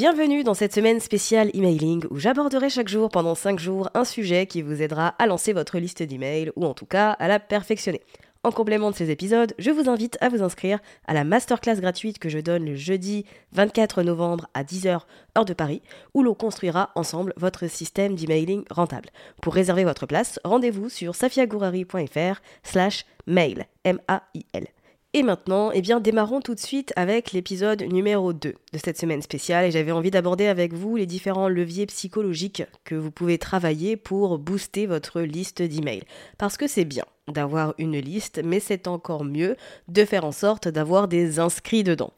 Bienvenue 0.00 0.44
dans 0.44 0.54
cette 0.54 0.74
semaine 0.74 0.98
spéciale 0.98 1.50
emailing 1.52 2.06
où 2.08 2.16
j'aborderai 2.16 2.70
chaque 2.70 2.88
jour 2.88 3.10
pendant 3.10 3.34
5 3.34 3.58
jours 3.58 3.90
un 3.92 4.06
sujet 4.06 4.46
qui 4.46 4.62
vous 4.62 4.80
aidera 4.80 5.08
à 5.18 5.26
lancer 5.26 5.52
votre 5.52 5.76
liste 5.76 6.02
d'emails 6.02 6.52
ou 6.56 6.64
en 6.64 6.72
tout 6.72 6.86
cas 6.86 7.10
à 7.10 7.28
la 7.28 7.38
perfectionner. 7.38 8.00
En 8.42 8.50
complément 8.50 8.90
de 8.90 8.96
ces 8.96 9.10
épisodes, 9.10 9.52
je 9.58 9.70
vous 9.70 9.90
invite 9.90 10.16
à 10.22 10.30
vous 10.30 10.42
inscrire 10.42 10.78
à 11.06 11.12
la 11.12 11.24
masterclass 11.24 11.82
gratuite 11.82 12.18
que 12.18 12.30
je 12.30 12.38
donne 12.38 12.64
le 12.64 12.76
jeudi 12.76 13.26
24 13.52 14.02
novembre 14.02 14.46
à 14.54 14.64
10h 14.64 15.00
heure 15.36 15.44
de 15.44 15.52
Paris 15.52 15.82
où 16.14 16.22
l'on 16.22 16.32
construira 16.32 16.92
ensemble 16.94 17.34
votre 17.36 17.66
système 17.66 18.14
d'emailing 18.14 18.64
rentable. 18.70 19.10
Pour 19.42 19.52
réserver 19.52 19.84
votre 19.84 20.06
place, 20.06 20.40
rendez-vous 20.44 20.88
sur 20.88 21.14
safiagourari.fr 21.14 22.40
slash 22.62 23.04
mail, 23.26 23.66
M-A-I-L. 23.84 24.66
Et 25.12 25.24
maintenant, 25.24 25.72
eh 25.72 25.80
bien, 25.80 25.98
démarrons 25.98 26.40
tout 26.40 26.54
de 26.54 26.60
suite 26.60 26.92
avec 26.94 27.32
l'épisode 27.32 27.82
numéro 27.82 28.32
2 28.32 28.54
de 28.72 28.78
cette 28.78 28.96
semaine 28.96 29.22
spéciale 29.22 29.64
et 29.64 29.72
j'avais 29.72 29.90
envie 29.90 30.12
d'aborder 30.12 30.46
avec 30.46 30.72
vous 30.72 30.94
les 30.94 31.06
différents 31.06 31.48
leviers 31.48 31.86
psychologiques 31.86 32.62
que 32.84 32.94
vous 32.94 33.10
pouvez 33.10 33.36
travailler 33.36 33.96
pour 33.96 34.38
booster 34.38 34.86
votre 34.86 35.20
liste 35.22 35.62
d'emails. 35.62 36.04
Parce 36.38 36.56
que 36.56 36.68
c'est 36.68 36.84
bien 36.84 37.04
d'avoir 37.26 37.74
une 37.78 37.98
liste, 37.98 38.40
mais 38.44 38.60
c'est 38.60 38.86
encore 38.86 39.24
mieux 39.24 39.56
de 39.88 40.04
faire 40.04 40.24
en 40.24 40.30
sorte 40.30 40.68
d'avoir 40.68 41.08
des 41.08 41.40
inscrits 41.40 41.82
dedans. 41.82 42.12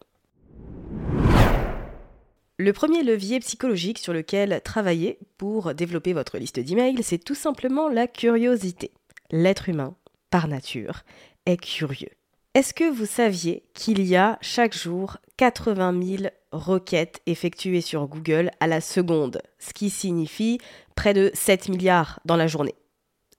Le 2.58 2.72
premier 2.74 3.02
levier 3.02 3.40
psychologique 3.40 3.98
sur 3.98 4.12
lequel 4.12 4.60
travailler 4.62 5.18
pour 5.38 5.72
développer 5.72 6.12
votre 6.12 6.36
liste 6.36 6.60
d'emails, 6.60 7.02
c'est 7.02 7.24
tout 7.24 7.34
simplement 7.34 7.88
la 7.88 8.06
curiosité. 8.06 8.90
L'être 9.30 9.70
humain, 9.70 9.94
par 10.28 10.46
nature, 10.46 11.04
est 11.46 11.56
curieux. 11.56 12.10
Est-ce 12.54 12.74
que 12.74 12.90
vous 12.90 13.06
saviez 13.06 13.62
qu'il 13.72 14.04
y 14.04 14.14
a 14.14 14.36
chaque 14.42 14.76
jour 14.76 15.16
80 15.38 16.02
000 16.18 16.22
requêtes 16.52 17.22
effectuées 17.24 17.80
sur 17.80 18.06
Google 18.06 18.50
à 18.60 18.66
la 18.66 18.82
seconde, 18.82 19.40
ce 19.58 19.72
qui 19.72 19.88
signifie 19.88 20.58
près 20.94 21.14
de 21.14 21.30
7 21.32 21.70
milliards 21.70 22.20
dans 22.26 22.36
la 22.36 22.46
journée? 22.46 22.74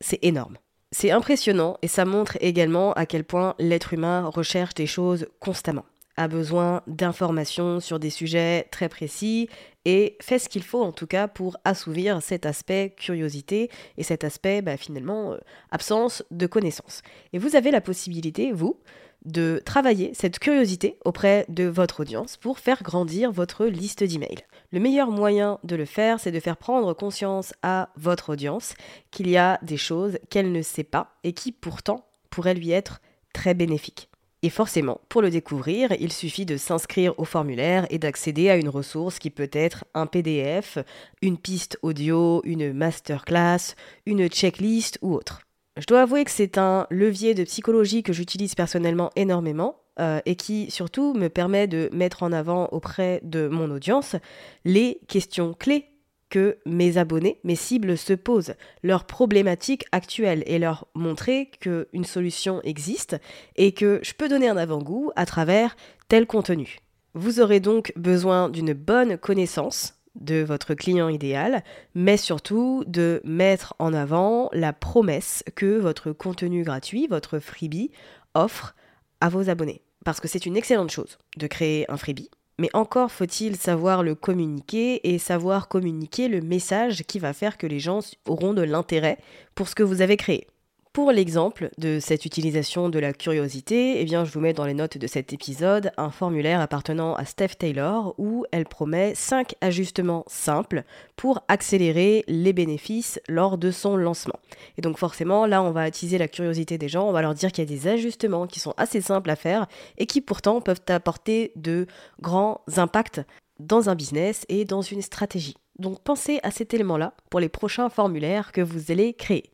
C'est 0.01 0.17
énorme. 0.23 0.57
C'est 0.91 1.11
impressionnant 1.11 1.77
et 1.83 1.87
ça 1.87 2.05
montre 2.05 2.39
également 2.41 2.91
à 2.93 3.05
quel 3.05 3.23
point 3.23 3.53
l'être 3.59 3.93
humain 3.93 4.25
recherche 4.33 4.73
des 4.73 4.87
choses 4.87 5.27
constamment, 5.39 5.85
a 6.17 6.27
besoin 6.27 6.81
d'informations 6.87 7.79
sur 7.79 7.99
des 7.99 8.09
sujets 8.09 8.67
très 8.71 8.89
précis 8.89 9.47
et 9.85 10.17
fait 10.21 10.39
ce 10.39 10.49
qu'il 10.49 10.63
faut 10.63 10.81
en 10.81 10.91
tout 10.91 11.07
cas 11.07 11.27
pour 11.27 11.57
assouvir 11.65 12.21
cet 12.21 12.45
aspect 12.45 12.93
curiosité 12.97 13.69
et 13.97 14.03
cet 14.03 14.23
aspect 14.23 14.61
bah, 14.61 14.77
finalement 14.77 15.33
euh, 15.33 15.37
absence 15.71 16.23
de 16.31 16.47
connaissances. 16.47 17.01
Et 17.33 17.37
vous 17.37 17.55
avez 17.55 17.71
la 17.71 17.81
possibilité, 17.81 18.51
vous, 18.51 18.79
de 19.25 19.61
travailler 19.65 20.11
cette 20.13 20.39
curiosité 20.39 20.97
auprès 21.05 21.45
de 21.49 21.63
votre 21.63 22.01
audience 22.01 22.37
pour 22.37 22.59
faire 22.59 22.83
grandir 22.83 23.31
votre 23.31 23.65
liste 23.65 24.03
d'emails. 24.03 24.45
Le 24.71 24.79
meilleur 24.79 25.11
moyen 25.11 25.59
de 25.63 25.75
le 25.75 25.85
faire, 25.85 26.19
c'est 26.19 26.31
de 26.31 26.39
faire 26.39 26.57
prendre 26.57 26.93
conscience 26.93 27.53
à 27.61 27.89
votre 27.95 28.33
audience 28.33 28.73
qu'il 29.11 29.29
y 29.29 29.37
a 29.37 29.59
des 29.61 29.77
choses 29.77 30.17
qu'elle 30.29 30.51
ne 30.51 30.61
sait 30.61 30.83
pas 30.83 31.15
et 31.23 31.33
qui 31.33 31.51
pourtant 31.51 32.05
pourraient 32.29 32.55
lui 32.55 32.71
être 32.71 32.99
très 33.33 33.53
bénéfiques. 33.53 34.09
Et 34.45 34.49
forcément, 34.49 34.99
pour 35.07 35.21
le 35.21 35.29
découvrir, 35.29 35.93
il 36.01 36.11
suffit 36.11 36.45
de 36.45 36.57
s'inscrire 36.57 37.17
au 37.17 37.23
formulaire 37.23 37.87
et 37.89 37.97
d'accéder 37.97 38.49
à 38.49 38.57
une 38.57 38.67
ressource 38.67 39.17
qui 39.17 39.29
peut 39.29 39.49
être 39.53 39.85
un 39.93 40.05
PDF, 40.05 40.79
une 41.21 41.37
piste 41.37 41.79
audio, 41.81 42.41
une 42.43 42.73
masterclass, 42.73 43.75
une 44.05 44.27
checklist 44.27 44.99
ou 45.01 45.13
autre. 45.13 45.43
Je 45.77 45.85
dois 45.85 46.01
avouer 46.01 46.25
que 46.25 46.29
c'est 46.29 46.57
un 46.57 46.87
levier 46.89 47.33
de 47.35 47.45
psychologie 47.45 48.03
que 48.03 48.11
j'utilise 48.11 48.53
personnellement 48.53 49.11
énormément 49.15 49.77
euh, 50.01 50.19
et 50.25 50.35
qui 50.35 50.69
surtout 50.69 51.13
me 51.13 51.29
permet 51.29 51.67
de 51.67 51.89
mettre 51.93 52.21
en 52.21 52.33
avant 52.33 52.67
auprès 52.73 53.21
de 53.23 53.47
mon 53.47 53.71
audience 53.71 54.17
les 54.65 54.99
questions 55.07 55.53
clés 55.53 55.92
que 56.33 56.57
mes 56.65 56.97
abonnés, 56.97 57.39
mes 57.43 57.55
cibles 57.55 57.95
se 57.95 58.13
posent, 58.13 58.55
leurs 58.81 59.03
problématiques 59.03 59.85
actuelles 59.91 60.41
et 60.47 60.57
leur 60.57 60.87
montrer 60.95 61.51
qu'une 61.59 62.05
solution 62.05 62.59
existe 62.63 63.17
et 63.55 63.71
que 63.71 63.99
je 64.01 64.13
peux 64.15 64.27
donner 64.27 64.49
un 64.49 64.57
avant-goût 64.57 65.11
à 65.15 65.27
travers 65.27 65.75
tel 66.07 66.25
contenu. 66.25 66.79
Vous 67.13 67.39
aurez 67.39 67.59
donc 67.59 67.93
besoin 67.97 68.49
d'une 68.49 68.73
bonne 68.73 69.19
connaissance 69.19 69.93
de 70.15 70.41
votre 70.41 70.73
client 70.73 71.07
idéal, 71.07 71.63
mais 71.93 72.17
surtout 72.17 72.83
de 72.87 73.21
mettre 73.23 73.75
en 73.77 73.93
avant 73.93 74.49
la 74.53 74.73
promesse 74.73 75.43
que 75.53 75.77
votre 75.77 76.13
contenu 76.13 76.63
gratuit, 76.63 77.05
votre 77.05 77.37
freebie, 77.37 77.91
offre 78.33 78.73
à 79.21 79.29
vos 79.29 79.51
abonnés. 79.51 79.83
Parce 80.03 80.19
que 80.19 80.27
c'est 80.27 80.47
une 80.47 80.57
excellente 80.57 80.89
chose 80.89 81.19
de 81.37 81.45
créer 81.45 81.85
un 81.91 81.97
freebie, 81.97 82.31
mais 82.59 82.69
encore 82.73 83.11
faut-il 83.11 83.55
savoir 83.55 84.03
le 84.03 84.15
communiquer 84.15 85.13
et 85.13 85.17
savoir 85.17 85.67
communiquer 85.67 86.27
le 86.27 86.41
message 86.41 87.03
qui 87.03 87.19
va 87.19 87.33
faire 87.33 87.57
que 87.57 87.67
les 87.67 87.79
gens 87.79 87.99
auront 88.27 88.53
de 88.53 88.61
l'intérêt 88.61 89.17
pour 89.55 89.67
ce 89.67 89.75
que 89.75 89.83
vous 89.83 90.01
avez 90.01 90.17
créé. 90.17 90.47
Pour 90.93 91.11
l'exemple 91.11 91.71
de 91.79 91.99
cette 91.99 92.23
utilisation 92.23 92.87
de 92.87 92.99
la 92.99 93.13
curiosité, 93.13 93.99
eh 93.99 94.05
bien, 94.05 94.25
je 94.25 94.31
vous 94.31 94.39
mets 94.39 94.53
dans 94.53 94.67
les 94.67 94.75
notes 94.75 94.99
de 94.99 95.07
cet 95.07 95.33
épisode 95.33 95.91
un 95.97 96.11
formulaire 96.11 96.61
appartenant 96.61 97.15
à 97.15 97.25
Steph 97.25 97.55
Taylor 97.57 98.13
où 98.19 98.45
elle 98.51 98.65
promet 98.65 99.15
5 99.15 99.55
ajustements 99.61 100.23
simples 100.27 100.83
pour 101.15 101.43
accélérer 101.47 102.23
les 102.27 102.53
bénéfices 102.53 103.19
lors 103.27 103.57
de 103.57 103.71
son 103.71 103.97
lancement. 103.97 104.37
Et 104.77 104.81
donc 104.81 104.99
forcément, 104.99 105.47
là, 105.47 105.63
on 105.63 105.71
va 105.71 105.81
attiser 105.81 106.19
la 106.19 106.27
curiosité 106.27 106.77
des 106.77 106.89
gens, 106.89 107.09
on 107.09 107.11
va 107.11 107.23
leur 107.23 107.33
dire 107.33 107.51
qu'il 107.51 107.63
y 107.63 107.67
a 107.67 107.75
des 107.75 107.87
ajustements 107.87 108.45
qui 108.45 108.59
sont 108.59 108.75
assez 108.77 109.01
simples 109.01 109.31
à 109.31 109.35
faire 109.35 109.65
et 109.97 110.05
qui 110.05 110.21
pourtant 110.21 110.61
peuvent 110.61 110.83
apporter 110.89 111.53
de 111.55 111.87
grands 112.21 112.61
impacts 112.77 113.19
dans 113.59 113.89
un 113.89 113.95
business 113.95 114.45
et 114.47 114.63
dans 114.63 114.83
une 114.83 115.01
stratégie. 115.01 115.57
Donc 115.79 116.03
pensez 116.03 116.39
à 116.43 116.51
cet 116.51 116.75
élément-là 116.75 117.15
pour 117.31 117.39
les 117.39 117.49
prochains 117.49 117.89
formulaires 117.89 118.51
que 118.51 118.61
vous 118.61 118.91
allez 118.91 119.15
créer. 119.15 119.52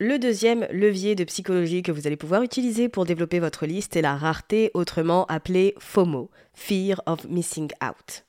Le 0.00 0.20
deuxième 0.20 0.64
levier 0.70 1.16
de 1.16 1.24
psychologie 1.24 1.82
que 1.82 1.90
vous 1.90 2.06
allez 2.06 2.16
pouvoir 2.16 2.44
utiliser 2.44 2.88
pour 2.88 3.04
développer 3.04 3.40
votre 3.40 3.66
liste 3.66 3.96
est 3.96 4.02
la 4.02 4.16
rareté, 4.16 4.70
autrement 4.72 5.26
appelée 5.26 5.74
FOMO, 5.80 6.30
Fear 6.54 7.02
of 7.06 7.24
Missing 7.24 7.72
Out. 7.82 8.24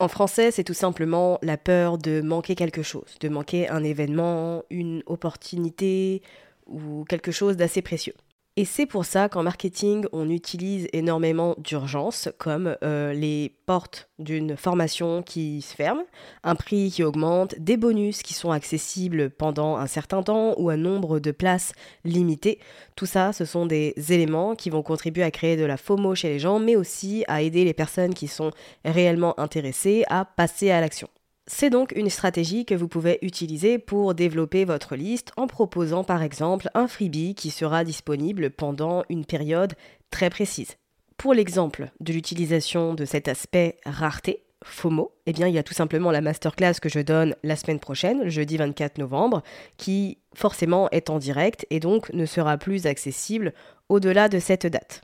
En 0.00 0.08
français, 0.08 0.50
c'est 0.50 0.64
tout 0.64 0.74
simplement 0.74 1.38
la 1.40 1.56
peur 1.56 1.96
de 1.96 2.20
manquer 2.20 2.54
quelque 2.54 2.82
chose, 2.82 3.16
de 3.20 3.30
manquer 3.30 3.70
un 3.70 3.82
événement, 3.84 4.64
une 4.68 5.02
opportunité 5.06 6.20
ou 6.66 7.06
quelque 7.08 7.32
chose 7.32 7.56
d'assez 7.56 7.80
précieux. 7.80 8.14
Et 8.56 8.64
c'est 8.64 8.86
pour 8.86 9.04
ça 9.04 9.28
qu'en 9.28 9.42
marketing, 9.42 10.06
on 10.12 10.30
utilise 10.30 10.86
énormément 10.92 11.56
d'urgences, 11.58 12.28
comme 12.38 12.76
euh, 12.84 13.12
les 13.12 13.56
portes 13.66 14.08
d'une 14.20 14.56
formation 14.56 15.24
qui 15.24 15.60
se 15.60 15.74
ferme, 15.74 16.04
un 16.44 16.54
prix 16.54 16.92
qui 16.92 17.02
augmente, 17.02 17.56
des 17.58 17.76
bonus 17.76 18.22
qui 18.22 18.32
sont 18.32 18.52
accessibles 18.52 19.30
pendant 19.30 19.76
un 19.76 19.88
certain 19.88 20.22
temps 20.22 20.54
ou 20.56 20.70
un 20.70 20.76
nombre 20.76 21.18
de 21.18 21.32
places 21.32 21.72
limitées. 22.04 22.60
Tout 22.94 23.06
ça, 23.06 23.32
ce 23.32 23.44
sont 23.44 23.66
des 23.66 23.92
éléments 24.10 24.54
qui 24.54 24.70
vont 24.70 24.84
contribuer 24.84 25.24
à 25.24 25.32
créer 25.32 25.56
de 25.56 25.64
la 25.64 25.76
FOMO 25.76 26.14
chez 26.14 26.28
les 26.28 26.38
gens, 26.38 26.60
mais 26.60 26.76
aussi 26.76 27.24
à 27.26 27.42
aider 27.42 27.64
les 27.64 27.74
personnes 27.74 28.14
qui 28.14 28.28
sont 28.28 28.52
réellement 28.84 29.38
intéressées 29.40 30.04
à 30.08 30.24
passer 30.24 30.70
à 30.70 30.80
l'action. 30.80 31.08
C'est 31.46 31.68
donc 31.68 31.92
une 31.94 32.08
stratégie 32.08 32.64
que 32.64 32.74
vous 32.74 32.88
pouvez 32.88 33.18
utiliser 33.20 33.78
pour 33.78 34.14
développer 34.14 34.64
votre 34.64 34.96
liste 34.96 35.32
en 35.36 35.46
proposant 35.46 36.02
par 36.02 36.22
exemple 36.22 36.70
un 36.72 36.88
freebie 36.88 37.34
qui 37.34 37.50
sera 37.50 37.84
disponible 37.84 38.50
pendant 38.50 39.04
une 39.10 39.26
période 39.26 39.74
très 40.10 40.30
précise. 40.30 40.76
Pour 41.18 41.34
l'exemple 41.34 41.90
de 42.00 42.14
l'utilisation 42.14 42.94
de 42.94 43.04
cet 43.04 43.28
aspect 43.28 43.76
rareté, 43.84 44.42
FOMO, 44.64 45.12
eh 45.26 45.34
bien, 45.34 45.46
il 45.46 45.54
y 45.54 45.58
a 45.58 45.62
tout 45.62 45.74
simplement 45.74 46.10
la 46.10 46.22
masterclass 46.22 46.80
que 46.80 46.88
je 46.88 47.00
donne 47.00 47.36
la 47.42 47.56
semaine 47.56 47.78
prochaine, 47.78 48.30
jeudi 48.30 48.56
24 48.56 48.96
novembre, 48.96 49.42
qui 49.76 50.16
forcément 50.34 50.88
est 50.90 51.10
en 51.10 51.18
direct 51.18 51.66
et 51.68 51.78
donc 51.78 52.10
ne 52.14 52.24
sera 52.24 52.56
plus 52.56 52.86
accessible 52.86 53.52
au-delà 53.90 54.30
de 54.30 54.38
cette 54.38 54.66
date. 54.66 55.02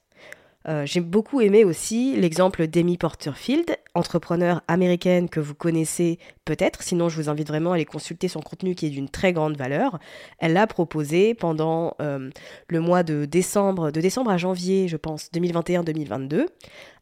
Euh, 0.68 0.84
j'ai 0.84 1.00
beaucoup 1.00 1.40
aimé 1.40 1.64
aussi 1.64 2.16
l'exemple 2.16 2.66
d'Amy 2.66 2.96
Porterfield, 2.96 3.76
entrepreneur 3.94 4.62
américaine 4.68 5.28
que 5.28 5.40
vous 5.40 5.54
connaissez 5.54 6.18
peut-être, 6.44 6.82
sinon 6.82 7.08
je 7.08 7.16
vous 7.16 7.28
invite 7.28 7.48
vraiment 7.48 7.72
à 7.72 7.74
aller 7.74 7.84
consulter 7.84 8.28
son 8.28 8.40
contenu 8.40 8.74
qui 8.74 8.86
est 8.86 8.90
d'une 8.90 9.08
très 9.08 9.32
grande 9.32 9.56
valeur. 9.56 9.98
Elle 10.38 10.52
l'a 10.52 10.66
proposé 10.66 11.34
pendant 11.34 11.94
euh, 12.00 12.30
le 12.68 12.80
mois 12.80 13.02
de 13.02 13.24
décembre, 13.24 13.90
de 13.90 14.00
décembre 14.00 14.30
à 14.30 14.36
janvier, 14.36 14.88
je 14.88 14.96
pense, 14.96 15.30
2021-2022, 15.32 16.46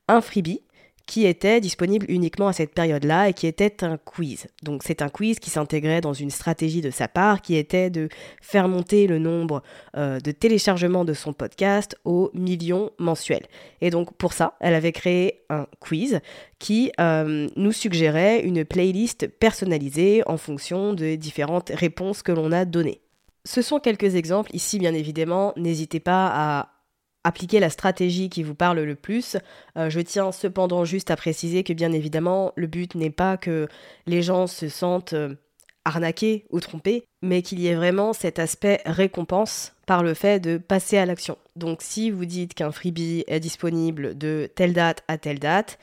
un 0.09 0.21
freebie 0.21 0.63
qui 1.09 1.25
était 1.25 1.61
disponible 1.61 2.05
uniquement 2.11 2.49
à 2.49 2.53
cette 2.53 2.75
période-là 2.75 3.31
et 3.31 3.33
qui 3.33 3.47
était 3.47 3.83
un 3.83 3.97
quiz. 3.97 4.47
Donc 4.63 4.83
c'est 4.85 5.01
un 5.01 5.09
quiz 5.09 5.41
qui 5.41 5.49
s'intégrait 5.49 6.03
dans 6.03 6.13
une 6.13 6.29
stratégie 6.29 6.83
de 6.83 6.91
sa 6.91 7.09
part 7.09 7.41
qui 7.41 7.57
était 7.57 7.89
de 7.89 8.11
faire 8.43 8.69
monter 8.69 9.07
le 9.07 9.19
nombre 9.19 9.63
euh, 9.97 10.21
de 10.21 10.31
téléchargements 10.33 11.07
de 11.07 11.15
son 11.15 11.33
podcast 11.33 11.97
au 12.05 12.31
million 12.35 12.91
mensuel. 12.99 13.47
Et 13.81 13.89
donc 13.89 14.13
pour 14.19 14.35
ça, 14.35 14.53
elle 14.61 14.75
avait 14.75 14.93
créé 14.93 15.41
un 15.49 15.67
quiz 15.81 16.21
qui 16.59 16.93
euh, 17.01 17.49
nous 17.57 17.73
suggérait 17.73 18.43
une 18.43 18.67
playlist 18.67 19.29
personnalisée 19.29 20.23
en 20.27 20.37
fonction 20.37 20.93
des 20.93 21.17
différentes 21.17 21.73
réponses 21.75 22.23
que 22.23 22.33
l'on 22.33 22.53
a 22.53 22.67
données. 22.67 23.01
Ce 23.47 23.63
sont 23.63 23.81
quelques 23.81 24.15
exemples. 24.15 24.55
Ici, 24.55 24.79
bien 24.79 24.93
évidemment, 24.93 25.55
n'hésitez 25.57 26.01
pas 26.01 26.31
à 26.35 26.78
appliquer 27.29 27.61
la 27.61 27.69
stratégie 27.69 28.31
qui 28.31 28.43
vous 28.43 28.55
parle 28.55 28.81
le 28.81 28.95
plus. 28.95 29.37
Euh, 29.77 29.91
je 29.91 30.01
tiens 30.01 30.33
cependant 30.33 30.85
juste 30.87 31.11
à 31.11 31.17
préciser 31.17 31.63
que 31.63 31.75
bien 31.75 31.93
évidemment, 31.93 32.53
le 32.57 32.67
but 32.67 32.95
n'est 32.95 33.11
pas 33.11 33.37
que 33.37 33.69
les 34.07 34.23
gens 34.23 34.47
se 34.47 34.71
sentent 34.71 35.13
euh, 35.13 35.35
arnaqués 35.85 36.47
ou 36.51 36.61
trompés, 36.61 37.05
mais 37.21 37.43
qu'il 37.43 37.61
y 37.61 37.69
ait 37.69 37.75
vraiment 37.75 38.15
cet 38.15 38.39
aspect 38.39 38.81
récompense 38.87 39.75
par 39.87 40.03
le 40.03 40.15
fait 40.15 40.41
de 40.41 40.57
passer 40.57 40.97
à 40.97 41.05
l'action. 41.05 41.37
Donc 41.55 41.83
si 41.83 42.11
vous 42.11 42.25
dites 42.25 42.55
qu'un 42.55 42.73
freebie 42.73 43.25
est 43.27 43.41
disponible 43.41 44.17
de 44.17 44.51
telle 44.55 44.73
date 44.73 45.05
à 45.07 45.19
telle 45.19 45.39
date, 45.39 45.79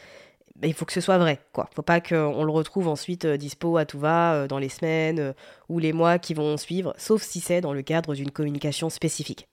ben, 0.56 0.68
il 0.68 0.74
faut 0.74 0.86
que 0.86 0.94
ce 0.94 1.02
soit 1.02 1.18
vrai, 1.20 1.40
quoi. 1.54 1.70
Faut 1.76 1.82
pas 1.82 2.02
qu'on 2.02 2.44
le 2.44 2.52
retrouve 2.52 2.88
ensuite 2.88 3.26
euh, 3.26 3.38
dispo 3.38 3.78
à 3.78 3.86
tout 3.86 4.00
va 4.00 4.48
dans 4.48 4.58
les 4.58 4.70
semaines 4.70 5.36
ou 5.70 5.78
les 5.78 5.94
mois 5.94 6.18
qui 6.18 6.34
vont 6.34 6.58
suivre, 6.58 6.96
sauf 6.98 7.22
si 7.22 7.40
c'est 7.40 7.62
dans 7.62 7.74
le 7.74 7.84
cadre 7.84 8.16
d'une 8.16 8.32
communication 8.32 8.90
spécifique. 8.90 9.48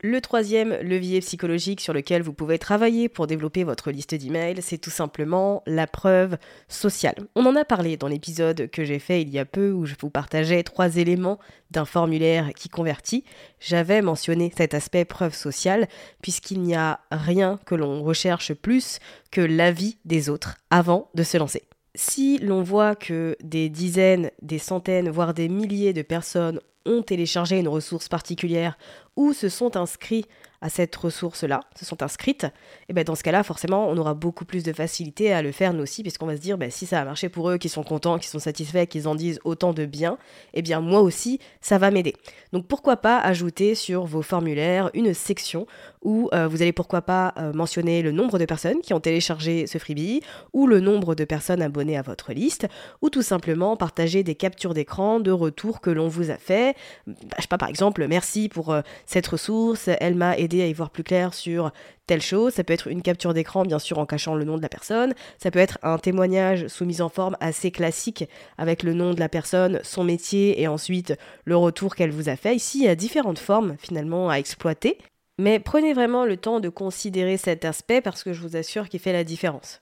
Le 0.00 0.20
troisième 0.20 0.74
levier 0.80 1.18
psychologique 1.18 1.80
sur 1.80 1.92
lequel 1.92 2.22
vous 2.22 2.32
pouvez 2.32 2.60
travailler 2.60 3.08
pour 3.08 3.26
développer 3.26 3.64
votre 3.64 3.90
liste 3.90 4.14
d'emails, 4.14 4.62
c'est 4.62 4.78
tout 4.78 4.90
simplement 4.90 5.64
la 5.66 5.88
preuve 5.88 6.38
sociale. 6.68 7.16
On 7.34 7.44
en 7.46 7.56
a 7.56 7.64
parlé 7.64 7.96
dans 7.96 8.06
l'épisode 8.06 8.70
que 8.70 8.84
j'ai 8.84 9.00
fait 9.00 9.22
il 9.22 9.28
y 9.28 9.40
a 9.40 9.44
peu 9.44 9.72
où 9.72 9.86
je 9.86 9.96
vous 10.00 10.08
partageais 10.08 10.62
trois 10.62 10.98
éléments 10.98 11.40
d'un 11.72 11.84
formulaire 11.84 12.54
qui 12.54 12.68
convertit. 12.68 13.24
J'avais 13.58 14.00
mentionné 14.00 14.52
cet 14.56 14.72
aspect 14.72 15.04
preuve 15.04 15.34
sociale 15.34 15.88
puisqu'il 16.22 16.60
n'y 16.60 16.76
a 16.76 17.00
rien 17.10 17.58
que 17.66 17.74
l'on 17.74 18.00
recherche 18.04 18.54
plus 18.54 19.00
que 19.32 19.40
l'avis 19.40 19.98
des 20.04 20.30
autres 20.30 20.58
avant 20.70 21.10
de 21.16 21.24
se 21.24 21.38
lancer. 21.38 21.64
Si 21.96 22.38
l'on 22.38 22.62
voit 22.62 22.94
que 22.94 23.36
des 23.42 23.68
dizaines, 23.68 24.30
des 24.42 24.60
centaines, 24.60 25.10
voire 25.10 25.34
des 25.34 25.48
milliers 25.48 25.92
de 25.92 26.02
personnes 26.02 26.60
ont 26.88 27.02
téléchargé 27.02 27.58
une 27.58 27.68
ressource 27.68 28.08
particulière 28.08 28.76
ou 29.16 29.32
se 29.32 29.48
sont 29.48 29.76
inscrits 29.76 30.24
à 30.60 30.68
cette 30.68 30.94
ressource-là, 30.96 31.60
se 31.78 31.84
sont 31.84 32.02
inscrites, 32.02 32.46
et 32.88 32.92
ben 32.92 33.04
dans 33.04 33.14
ce 33.14 33.22
cas-là, 33.22 33.42
forcément, 33.42 33.88
on 33.88 33.96
aura 33.96 34.14
beaucoup 34.14 34.44
plus 34.44 34.62
de 34.62 34.72
facilité 34.72 35.32
à 35.32 35.42
le 35.42 35.52
faire 35.52 35.72
nous 35.72 35.82
aussi, 35.82 36.02
puisqu'on 36.02 36.26
va 36.26 36.36
se 36.36 36.40
dire, 36.40 36.58
ben, 36.58 36.70
si 36.70 36.86
ça 36.86 37.00
a 37.00 37.04
marché 37.04 37.28
pour 37.28 37.50
eux, 37.50 37.58
qu'ils 37.58 37.70
sont 37.70 37.82
contents, 37.82 38.18
qu'ils 38.18 38.28
sont 38.28 38.38
satisfaits, 38.38 38.86
qu'ils 38.86 39.08
en 39.08 39.14
disent 39.14 39.40
autant 39.44 39.72
de 39.72 39.86
bien, 39.86 40.18
et 40.54 40.58
eh 40.58 40.62
bien 40.62 40.80
moi 40.80 41.00
aussi, 41.00 41.38
ça 41.60 41.78
va 41.78 41.90
m'aider. 41.90 42.14
Donc 42.52 42.66
pourquoi 42.66 42.96
pas 42.96 43.18
ajouter 43.18 43.74
sur 43.74 44.04
vos 44.04 44.22
formulaires 44.22 44.90
une 44.94 45.14
section 45.14 45.66
où 46.02 46.28
euh, 46.32 46.48
vous 46.48 46.62
allez 46.62 46.72
pourquoi 46.72 47.02
pas 47.02 47.34
euh, 47.38 47.52
mentionner 47.52 48.02
le 48.02 48.12
nombre 48.12 48.38
de 48.38 48.44
personnes 48.44 48.80
qui 48.80 48.94
ont 48.94 49.00
téléchargé 49.00 49.66
ce 49.66 49.78
freebie, 49.78 50.22
ou 50.52 50.66
le 50.66 50.80
nombre 50.80 51.14
de 51.14 51.24
personnes 51.24 51.62
abonnées 51.62 51.96
à 51.96 52.02
votre 52.02 52.32
liste, 52.32 52.66
ou 53.02 53.10
tout 53.10 53.22
simplement 53.22 53.76
partager 53.76 54.22
des 54.22 54.34
captures 54.34 54.74
d'écran 54.74 55.20
de 55.20 55.30
retours 55.30 55.80
que 55.80 55.90
l'on 55.90 56.08
vous 56.08 56.30
a 56.30 56.36
fait. 56.36 56.76
Bah, 57.06 57.14
je 57.36 57.42
sais 57.42 57.48
pas, 57.48 57.58
par 57.58 57.68
exemple, 57.68 58.06
merci 58.08 58.48
pour 58.48 58.72
euh, 58.72 58.82
cette 59.06 59.26
ressource, 59.26 59.88
elle 60.00 60.14
m'a 60.14 60.36
aidé 60.36 60.47
à 60.62 60.66
y 60.66 60.72
voir 60.72 60.90
plus 60.90 61.04
clair 61.04 61.34
sur 61.34 61.70
telle 62.06 62.22
chose. 62.22 62.54
Ça 62.54 62.64
peut 62.64 62.72
être 62.72 62.88
une 62.88 63.02
capture 63.02 63.34
d'écran, 63.34 63.62
bien 63.62 63.78
sûr, 63.78 63.98
en 63.98 64.06
cachant 64.06 64.34
le 64.34 64.44
nom 64.44 64.56
de 64.56 64.62
la 64.62 64.68
personne. 64.68 65.14
Ça 65.38 65.50
peut 65.50 65.58
être 65.58 65.78
un 65.82 65.98
témoignage 65.98 66.66
sous 66.68 66.84
mise 66.84 67.02
en 67.02 67.08
forme 67.08 67.36
assez 67.40 67.70
classique 67.70 68.24
avec 68.56 68.82
le 68.82 68.94
nom 68.94 69.14
de 69.14 69.20
la 69.20 69.28
personne, 69.28 69.80
son 69.82 70.04
métier 70.04 70.60
et 70.60 70.68
ensuite 70.68 71.14
le 71.44 71.56
retour 71.56 71.94
qu'elle 71.94 72.10
vous 72.10 72.28
a 72.28 72.36
fait. 72.36 72.56
Ici, 72.56 72.78
il 72.78 72.84
y 72.84 72.88
a 72.88 72.96
différentes 72.96 73.38
formes 73.38 73.76
finalement 73.78 74.30
à 74.30 74.36
exploiter. 74.36 74.98
Mais 75.38 75.60
prenez 75.60 75.92
vraiment 75.92 76.24
le 76.24 76.36
temps 76.36 76.58
de 76.58 76.68
considérer 76.68 77.36
cet 77.36 77.64
aspect 77.64 78.00
parce 78.00 78.24
que 78.24 78.32
je 78.32 78.42
vous 78.42 78.56
assure 78.56 78.88
qu'il 78.88 78.98
fait 78.98 79.12
la 79.12 79.22
différence. 79.22 79.80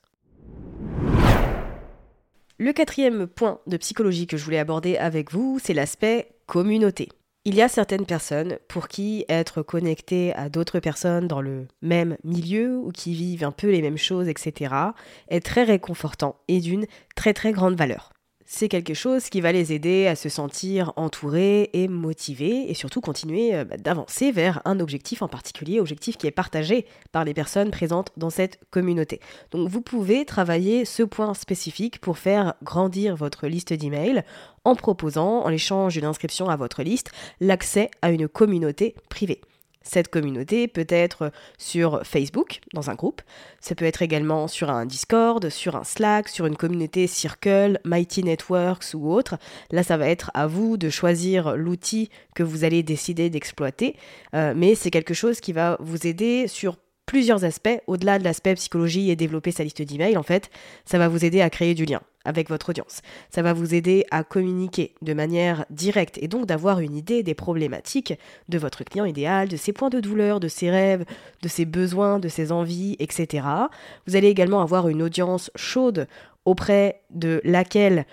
Le 2.58 2.73
quatrième 2.73 3.26
point 3.26 3.61
de 3.66 3.76
psychologie 3.76 4.26
que 4.26 4.37
je 4.37 4.44
voulais 4.44 4.58
aborder 4.58 4.96
avec 4.96 5.30
vous, 5.30 5.58
c'est 5.62 5.75
l'aspect 5.75 6.28
communauté. 6.46 7.08
Il 7.48 7.54
y 7.54 7.62
a 7.62 7.68
certaines 7.68 8.06
personnes 8.06 8.58
pour 8.66 8.88
qui 8.88 9.24
être 9.28 9.62
connecté 9.62 10.34
à 10.34 10.48
d'autres 10.48 10.80
personnes 10.80 11.28
dans 11.28 11.40
le 11.40 11.68
même 11.80 12.16
milieu 12.24 12.76
ou 12.76 12.90
qui 12.90 13.14
vivent 13.14 13.44
un 13.44 13.52
peu 13.52 13.70
les 13.70 13.82
mêmes 13.82 13.96
choses, 13.96 14.26
etc., 14.26 14.74
est 15.28 15.46
très 15.46 15.62
réconfortant 15.62 16.40
et 16.48 16.58
d'une 16.58 16.86
très 17.14 17.34
très 17.34 17.52
grande 17.52 17.76
valeur 17.76 18.15
c'est 18.46 18.68
quelque 18.68 18.94
chose 18.94 19.28
qui 19.28 19.40
va 19.40 19.52
les 19.52 19.72
aider 19.72 20.06
à 20.06 20.14
se 20.14 20.28
sentir 20.28 20.92
entourés 20.96 21.70
et 21.72 21.88
motivés 21.88 22.70
et 22.70 22.74
surtout 22.74 23.00
continuer 23.00 23.54
euh, 23.54 23.64
bah, 23.64 23.76
d'avancer 23.76 24.30
vers 24.30 24.62
un 24.64 24.78
objectif 24.80 25.20
en 25.22 25.28
particulier, 25.28 25.80
objectif 25.80 26.16
qui 26.16 26.26
est 26.26 26.30
partagé 26.32 26.86
par 27.12 27.24
les 27.24 27.34
personnes 27.34 27.70
présentes 27.70 28.12
dans 28.16 28.30
cette 28.30 28.60
communauté. 28.70 29.20
Donc 29.50 29.68
vous 29.68 29.80
pouvez 29.80 30.24
travailler 30.24 30.84
ce 30.84 31.02
point 31.02 31.34
spécifique 31.34 32.00
pour 32.00 32.18
faire 32.18 32.54
grandir 32.62 33.16
votre 33.16 33.48
liste 33.48 33.72
d'emails 33.72 34.22
en 34.64 34.76
proposant, 34.76 35.40
en 35.44 35.48
l'échange 35.48 35.94
d'une 35.94 36.04
inscription 36.04 36.48
à 36.48 36.56
votre 36.56 36.82
liste, 36.82 37.10
l'accès 37.40 37.90
à 38.00 38.10
une 38.10 38.28
communauté 38.28 38.94
privée. 39.08 39.40
Cette 39.86 40.08
communauté 40.08 40.66
peut 40.66 40.86
être 40.88 41.30
sur 41.58 42.00
Facebook, 42.04 42.60
dans 42.74 42.90
un 42.90 42.94
groupe, 42.94 43.22
ça 43.60 43.76
peut 43.76 43.84
être 43.84 44.02
également 44.02 44.48
sur 44.48 44.68
un 44.68 44.84
Discord, 44.84 45.48
sur 45.48 45.76
un 45.76 45.84
Slack, 45.84 46.28
sur 46.28 46.46
une 46.46 46.56
communauté 46.56 47.06
Circle, 47.06 47.78
Mighty 47.84 48.24
Networks 48.24 48.94
ou 48.94 49.12
autre. 49.12 49.36
Là, 49.70 49.84
ça 49.84 49.96
va 49.96 50.08
être 50.08 50.32
à 50.34 50.48
vous 50.48 50.76
de 50.76 50.90
choisir 50.90 51.56
l'outil 51.56 52.10
que 52.34 52.42
vous 52.42 52.64
allez 52.64 52.82
décider 52.82 53.30
d'exploiter, 53.30 53.96
euh, 54.34 54.54
mais 54.56 54.74
c'est 54.74 54.90
quelque 54.90 55.14
chose 55.14 55.40
qui 55.40 55.52
va 55.52 55.76
vous 55.78 56.06
aider 56.06 56.48
sur 56.48 56.76
plusieurs 57.06 57.44
aspects, 57.44 57.80
au-delà 57.86 58.18
de 58.18 58.24
l'aspect 58.24 58.56
psychologie 58.56 59.10
et 59.10 59.16
développer 59.16 59.52
sa 59.52 59.62
liste 59.62 59.80
d'emails, 59.80 60.16
en 60.16 60.24
fait, 60.24 60.50
ça 60.84 60.98
va 60.98 61.06
vous 61.06 61.24
aider 61.24 61.40
à 61.40 61.48
créer 61.48 61.74
du 61.74 61.84
lien 61.84 62.00
avec 62.26 62.49
votre 62.49 62.71
audience. 62.71 63.00
Ça 63.30 63.42
va 63.42 63.52
vous 63.52 63.75
aider 63.75 64.04
à 64.11 64.25
communiquer 64.25 64.95
de 65.02 65.14
manière 65.14 65.64
directe 65.71 66.18
et 66.21 66.28
donc 66.28 66.47
d'avoir 66.47 66.80
une 66.80 66.97
idée 66.97 67.23
des 67.23 67.35
problématiques 67.35 68.14
de 68.49 68.59
votre 68.59 68.85
client 68.85 69.04
idéal, 69.04 69.49
de 69.49 69.56
ses 69.56 69.73
points 69.73 69.88
de 69.88 70.00
douleur, 70.00 70.40
de 70.40 70.49
ses 70.49 70.71
rêves, 70.71 71.04
de 71.42 71.49
ses 71.49 71.64
besoins, 71.64 72.18
de 72.18 72.28
ses 72.28 72.52
envies, 72.52 72.97
etc. 72.99 73.47
Vous 74.06 74.16
allez 74.16 74.28
également 74.28 74.61
avoir 74.61 74.88
une 74.88 75.02
audience 75.02 75.50
chaude 75.54 76.06
auprès 76.45 77.02
de 77.11 77.40
laquelle 77.45 78.06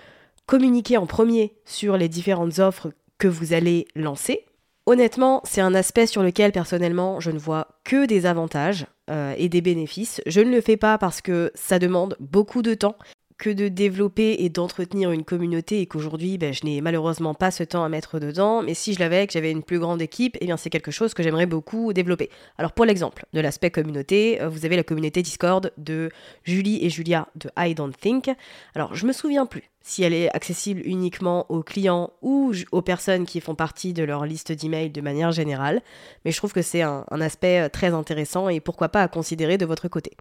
communiquer 0.46 0.96
en 0.96 1.06
premier 1.06 1.54
sur 1.64 1.96
les 1.96 2.08
différentes 2.08 2.58
offres 2.58 2.92
que 3.18 3.28
vous 3.28 3.52
allez 3.52 3.86
lancer 3.94 4.44
Honnêtement, 4.86 5.40
c'est 5.44 5.62
un 5.62 5.74
aspect 5.74 6.06
sur 6.06 6.22
lequel 6.22 6.52
personnellement 6.52 7.18
je 7.18 7.30
ne 7.30 7.38
vois 7.38 7.68
que 7.84 8.04
des 8.04 8.26
avantages 8.26 8.86
euh, 9.10 9.34
et 9.38 9.48
des 9.48 9.62
bénéfices. 9.62 10.20
Je 10.26 10.42
ne 10.42 10.50
le 10.50 10.60
fais 10.60 10.76
pas 10.76 10.98
parce 10.98 11.22
que 11.22 11.50
ça 11.54 11.78
demande 11.78 12.16
beaucoup 12.20 12.60
de 12.60 12.74
temps 12.74 12.96
que 13.38 13.50
de 13.50 13.68
développer 13.68 14.36
et 14.40 14.48
d'entretenir 14.48 15.10
une 15.10 15.24
communauté 15.24 15.80
et 15.80 15.86
qu'aujourd'hui 15.86 16.38
ben, 16.38 16.52
je 16.52 16.64
n'ai 16.64 16.80
malheureusement 16.80 17.34
pas 17.34 17.50
ce 17.50 17.64
temps 17.64 17.84
à 17.84 17.88
mettre 17.88 18.18
dedans, 18.20 18.62
mais 18.62 18.74
si 18.74 18.94
je 18.94 19.00
l'avais, 19.00 19.26
que 19.26 19.32
j'avais 19.32 19.50
une 19.50 19.62
plus 19.62 19.78
grande 19.78 20.00
équipe, 20.00 20.36
eh 20.40 20.46
bien 20.46 20.56
c'est 20.56 20.70
quelque 20.70 20.90
chose 20.90 21.14
que 21.14 21.22
j'aimerais 21.22 21.46
beaucoup 21.46 21.92
développer. 21.92 22.30
Alors 22.58 22.72
pour 22.72 22.84
l'exemple 22.84 23.26
de 23.32 23.40
l'aspect 23.40 23.70
communauté, 23.70 24.40
euh, 24.40 24.48
vous 24.48 24.64
avez 24.64 24.76
la 24.76 24.84
communauté 24.84 25.22
Discord 25.22 25.72
de 25.78 26.10
Julie 26.44 26.84
et 26.84 26.90
Julia 26.90 27.28
de 27.36 27.50
I 27.58 27.74
Don't 27.74 27.92
Think. 27.92 28.30
Alors 28.74 28.94
je 28.94 29.06
me 29.06 29.12
souviens 29.12 29.46
plus 29.46 29.70
si 29.84 30.02
elle 30.02 30.14
est 30.14 30.34
accessible 30.34 30.80
uniquement 30.84 31.44
aux 31.50 31.62
clients 31.62 32.10
ou 32.22 32.52
aux 32.72 32.82
personnes 32.82 33.26
qui 33.26 33.40
font 33.40 33.54
partie 33.54 33.92
de 33.92 34.02
leur 34.02 34.24
liste 34.24 34.50
d'emails 34.50 34.90
de 34.90 35.02
manière 35.02 35.30
générale, 35.30 35.82
mais 36.24 36.32
je 36.32 36.38
trouve 36.38 36.54
que 36.54 36.62
c'est 36.62 36.82
un, 36.82 37.04
aspect 37.20 37.60
euh, 37.60 37.68
très 37.68 37.88
intéressant 37.88 38.48
et 38.48 38.60
pourquoi 38.60 38.88
pas 38.88 39.02
à 39.02 39.08
considérer 39.08 39.58
de 39.58 39.66
votre 39.66 39.88
côté. 39.88 40.12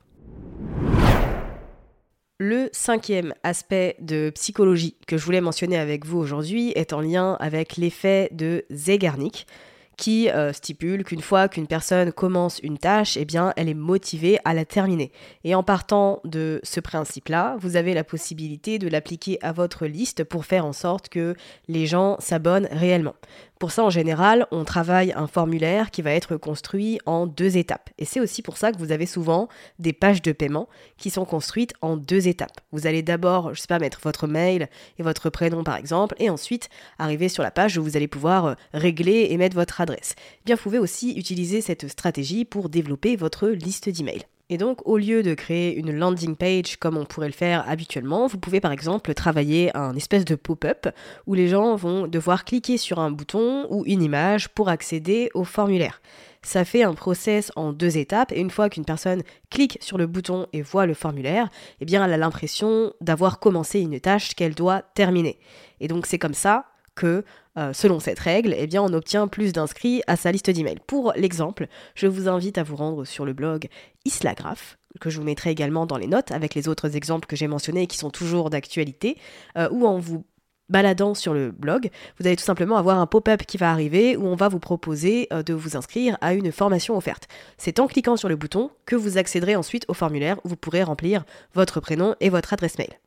Le 2.45 2.67
cinquième 2.73 3.33
aspect 3.43 3.95
de 4.01 4.29
psychologie 4.31 4.97
que 5.07 5.15
je 5.17 5.23
voulais 5.23 5.39
mentionner 5.39 5.77
avec 5.77 6.05
vous 6.05 6.17
aujourd'hui 6.17 6.73
est 6.75 6.91
en 6.91 6.99
lien 6.99 7.37
avec 7.39 7.77
l'effet 7.77 8.27
de 8.33 8.65
Zeigarnik 8.69 9.47
qui 9.95 10.29
euh, 10.29 10.51
stipule 10.51 11.05
qu'une 11.05 11.21
fois 11.21 11.47
qu'une 11.47 11.67
personne 11.67 12.11
commence 12.11 12.59
une 12.59 12.77
tâche, 12.77 13.15
eh 13.15 13.23
bien, 13.23 13.53
elle 13.55 13.69
est 13.69 13.73
motivée 13.73 14.39
à 14.43 14.53
la 14.53 14.65
terminer. 14.65 15.13
Et 15.45 15.55
en 15.55 15.63
partant 15.63 16.19
de 16.25 16.59
ce 16.63 16.81
principe-là, 16.81 17.55
vous 17.61 17.77
avez 17.77 17.93
la 17.93 18.03
possibilité 18.03 18.77
de 18.77 18.89
l'appliquer 18.89 19.37
à 19.41 19.53
votre 19.53 19.85
liste 19.85 20.25
pour 20.25 20.43
faire 20.43 20.65
en 20.65 20.73
sorte 20.73 21.07
que 21.07 21.35
les 21.69 21.85
gens 21.85 22.17
s'abonnent 22.19 22.67
réellement. 22.71 23.15
Pour 23.63 23.71
ça, 23.71 23.85
en 23.85 23.89
général, 23.89 24.45
on 24.51 24.65
travaille 24.65 25.13
un 25.13 25.25
formulaire 25.25 25.89
qui 25.89 26.01
va 26.01 26.11
être 26.11 26.35
construit 26.35 26.99
en 27.05 27.27
deux 27.27 27.55
étapes. 27.55 27.91
Et 27.97 28.03
c'est 28.03 28.19
aussi 28.19 28.41
pour 28.41 28.57
ça 28.57 28.73
que 28.73 28.77
vous 28.77 28.91
avez 28.91 29.05
souvent 29.05 29.47
des 29.79 29.93
pages 29.93 30.21
de 30.21 30.33
paiement 30.33 30.67
qui 30.97 31.09
sont 31.09 31.23
construites 31.23 31.73
en 31.81 31.95
deux 31.95 32.27
étapes. 32.27 32.59
Vous 32.73 32.87
allez 32.87 33.03
d'abord, 33.03 33.53
je 33.53 33.61
sais 33.61 33.67
pas, 33.67 33.79
mettre 33.79 34.01
votre 34.03 34.27
mail 34.27 34.67
et 34.99 35.03
votre 35.03 35.29
prénom 35.29 35.63
par 35.63 35.77
exemple, 35.77 36.13
et 36.19 36.29
ensuite 36.29 36.67
arriver 36.99 37.29
sur 37.29 37.41
la 37.41 37.51
page 37.51 37.77
où 37.77 37.83
vous 37.83 37.95
allez 37.95 38.09
pouvoir 38.09 38.47
euh, 38.47 38.53
régler 38.73 39.27
et 39.29 39.37
mettre 39.37 39.55
votre 39.55 39.79
adresse. 39.79 40.15
Bien, 40.43 40.55
vous 40.55 40.63
pouvez 40.63 40.79
aussi 40.79 41.13
utiliser 41.13 41.61
cette 41.61 41.87
stratégie 41.87 42.43
pour 42.43 42.67
développer 42.67 43.15
votre 43.15 43.47
liste 43.47 43.87
d'emails. 43.87 44.25
Et 44.53 44.57
donc, 44.57 44.87
au 44.87 44.99
lieu 44.99 45.23
de 45.23 45.33
créer 45.33 45.75
une 45.75 45.91
landing 45.91 46.35
page 46.35 46.77
comme 46.77 46.95
on 46.95 47.05
pourrait 47.05 47.25
le 47.25 47.33
faire 47.33 47.67
habituellement, 47.67 48.27
vous 48.27 48.37
pouvez 48.37 48.59
par 48.59 48.71
exemple 48.71 49.11
travailler 49.15 49.75
un 49.75 49.95
espèce 49.95 50.25
de 50.25 50.35
pop-up 50.35 50.89
où 51.25 51.33
les 51.33 51.47
gens 51.47 51.75
vont 51.75 52.05
devoir 52.05 52.45
cliquer 52.45 52.77
sur 52.77 52.99
un 52.99 53.09
bouton 53.09 53.65
ou 53.71 53.83
une 53.87 54.03
image 54.03 54.49
pour 54.49 54.69
accéder 54.69 55.31
au 55.33 55.43
formulaire. 55.43 56.03
Ça 56.43 56.65
fait 56.65 56.83
un 56.83 56.93
process 56.93 57.51
en 57.55 57.73
deux 57.73 57.97
étapes 57.97 58.31
et 58.31 58.39
une 58.39 58.51
fois 58.51 58.69
qu'une 58.69 58.85
personne 58.85 59.23
clique 59.49 59.79
sur 59.81 59.97
le 59.97 60.05
bouton 60.05 60.45
et 60.53 60.61
voit 60.61 60.85
le 60.85 60.93
formulaire, 60.93 61.49
eh 61.81 61.85
bien 61.85 62.05
elle 62.05 62.13
a 62.13 62.17
l'impression 62.17 62.93
d'avoir 63.01 63.39
commencé 63.39 63.79
une 63.79 63.99
tâche 63.99 64.35
qu'elle 64.35 64.53
doit 64.53 64.83
terminer. 64.93 65.39
Et 65.79 65.87
donc 65.87 66.05
c'est 66.05 66.19
comme 66.19 66.35
ça 66.35 66.65
que, 66.95 67.23
euh, 67.57 67.73
selon 67.73 67.99
cette 67.99 68.19
règle, 68.19 68.55
eh 68.57 68.79
on 68.79 68.93
obtient 68.93 69.27
plus 69.27 69.53
d'inscrits 69.53 70.01
à 70.07 70.15
sa 70.15 70.31
liste 70.31 70.49
d'emails. 70.49 70.79
Pour 70.87 71.13
l'exemple, 71.15 71.67
je 71.95 72.07
vous 72.07 72.27
invite 72.27 72.57
à 72.57 72.63
vous 72.63 72.75
rendre 72.75 73.05
sur 73.05 73.25
le 73.25 73.33
blog 73.33 73.67
Islagraph, 74.05 74.77
que 74.99 75.09
je 75.09 75.17
vous 75.17 75.25
mettrai 75.25 75.51
également 75.51 75.85
dans 75.85 75.97
les 75.97 76.07
notes 76.07 76.31
avec 76.31 76.55
les 76.55 76.67
autres 76.67 76.95
exemples 76.95 77.27
que 77.27 77.35
j'ai 77.35 77.47
mentionnés 77.47 77.83
et 77.83 77.87
qui 77.87 77.97
sont 77.97 78.09
toujours 78.09 78.49
d'actualité, 78.49 79.17
euh, 79.57 79.69
ou 79.71 79.85
en 79.85 79.99
vous 79.99 80.25
baladant 80.69 81.13
sur 81.13 81.33
le 81.33 81.51
blog, 81.51 81.89
vous 82.19 82.27
allez 82.27 82.35
tout 82.35 82.43
simplement 82.43 82.77
avoir 82.77 82.97
un 82.97 83.05
pop-up 83.05 83.43
qui 83.45 83.57
va 83.57 83.71
arriver 83.71 84.15
où 84.17 84.25
on 84.25 84.35
va 84.35 84.47
vous 84.47 84.59
proposer 84.59 85.27
euh, 85.31 85.43
de 85.43 85.53
vous 85.53 85.75
inscrire 85.77 86.17
à 86.21 86.33
une 86.33 86.51
formation 86.51 86.97
offerte. 86.97 87.27
C'est 87.57 87.79
en 87.79 87.87
cliquant 87.87 88.17
sur 88.17 88.29
le 88.29 88.35
bouton 88.35 88.71
que 88.85 88.95
vous 88.95 89.17
accéderez 89.17 89.55
ensuite 89.55 89.85
au 89.87 89.93
formulaire 89.93 90.39
où 90.43 90.49
vous 90.49 90.55
pourrez 90.55 90.83
remplir 90.83 91.25
votre 91.53 91.79
prénom 91.79 92.15
et 92.19 92.29
votre 92.29 92.53
adresse 92.53 92.77
mail. 92.77 92.99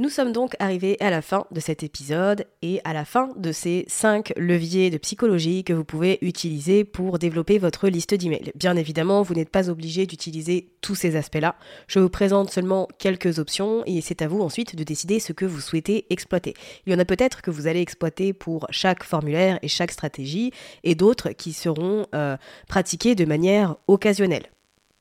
Nous 0.00 0.08
sommes 0.08 0.32
donc 0.32 0.56
arrivés 0.60 0.96
à 1.00 1.10
la 1.10 1.20
fin 1.20 1.44
de 1.50 1.60
cet 1.60 1.82
épisode 1.82 2.46
et 2.62 2.80
à 2.84 2.94
la 2.94 3.04
fin 3.04 3.28
de 3.36 3.52
ces 3.52 3.84
5 3.86 4.32
leviers 4.38 4.88
de 4.88 4.96
psychologie 4.96 5.62
que 5.62 5.74
vous 5.74 5.84
pouvez 5.84 6.16
utiliser 6.22 6.84
pour 6.84 7.18
développer 7.18 7.58
votre 7.58 7.86
liste 7.86 8.14
d'emails. 8.14 8.50
Bien 8.54 8.76
évidemment, 8.76 9.20
vous 9.20 9.34
n'êtes 9.34 9.50
pas 9.50 9.68
obligé 9.68 10.06
d'utiliser 10.06 10.70
tous 10.80 10.94
ces 10.94 11.16
aspects-là. 11.16 11.54
Je 11.86 11.98
vous 11.98 12.08
présente 12.08 12.50
seulement 12.50 12.88
quelques 12.98 13.38
options 13.38 13.82
et 13.84 14.00
c'est 14.00 14.22
à 14.22 14.28
vous 14.28 14.40
ensuite 14.40 14.74
de 14.74 14.84
décider 14.84 15.20
ce 15.20 15.34
que 15.34 15.44
vous 15.44 15.60
souhaitez 15.60 16.06
exploiter. 16.08 16.54
Il 16.86 16.94
y 16.94 16.96
en 16.96 16.98
a 16.98 17.04
peut-être 17.04 17.42
que 17.42 17.50
vous 17.50 17.66
allez 17.66 17.82
exploiter 17.82 18.32
pour 18.32 18.68
chaque 18.70 19.04
formulaire 19.04 19.58
et 19.60 19.68
chaque 19.68 19.92
stratégie 19.92 20.50
et 20.82 20.94
d'autres 20.94 21.32
qui 21.32 21.52
seront 21.52 22.06
euh, 22.14 22.38
pratiquées 22.68 23.14
de 23.14 23.26
manière 23.26 23.76
occasionnelle. 23.86 24.46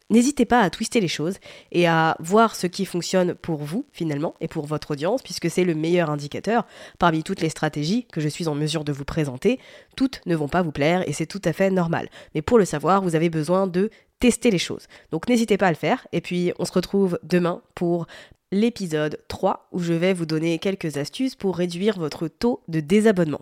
N'hésitez 0.10 0.46
pas 0.46 0.62
à 0.62 0.70
twister 0.72 1.00
les 1.00 1.08
choses 1.08 1.38
et 1.72 1.88
à 1.88 2.18
voir 2.20 2.56
ce 2.56 2.66
qui 2.66 2.86
fonctionne 2.86 3.36
pour 3.36 3.64
vous 3.64 3.86
finalement 3.92 4.34
et 4.42 4.48
pour 4.48 4.66
votre 4.66 4.92
audience 4.92 5.22
puisque 5.22 5.50
c'est 5.52 5.64
le 5.64 5.76
meilleur 5.76 6.10
indicateur 6.10 6.66
parmi 6.98 7.22
toutes 7.24 7.42
les 7.42 7.50
stratégies 7.50 8.08
que 8.12 8.20
je 8.20 8.28
suis 8.28 8.48
en 8.48 8.56
mesure 8.56 8.84
de 8.84 8.92
vous 8.92 9.06
présenter. 9.06 9.60
Toutes 9.96 10.22
ne 10.26 10.36
vont 10.36 10.48
pas 10.48 10.64
vous 10.64 10.72
plaire 10.72 11.08
et 11.08 11.14
c'est 11.14 11.28
tout 11.28 11.42
à 11.46 11.54
fait 11.54 11.70
normal. 11.70 12.10
Mais 12.34 12.42
pour 12.42 12.58
le 12.58 12.66
savoir, 12.66 13.04
vous 13.04 13.16
avez 13.16 13.30
besoin 13.30 13.68
de 13.68 13.92
tester 14.20 14.50
les 14.50 14.58
choses. 14.58 14.88
Donc 15.12 15.30
n'hésitez 15.30 15.58
pas 15.58 15.68
à 15.68 15.72
le 15.72 15.78
faire 15.78 16.08
et 16.12 16.22
puis 16.22 16.54
on 16.58 16.66
se 16.66 16.74
retrouve 16.74 17.20
demain 17.24 17.62
pour 17.76 18.08
l'épisode 18.52 19.20
3 19.28 19.70
où 19.72 19.80
je 19.80 19.94
vais 19.94 20.14
vous 20.14 20.26
donner 20.26 20.58
quelques 20.58 20.98
astuces 20.98 21.36
pour 21.36 21.56
réduire 21.56 22.00
votre 22.00 22.28
taux 22.28 22.62
de 22.68 22.80
désabonnement. 22.80 23.42